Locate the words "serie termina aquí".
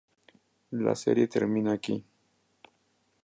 0.95-2.03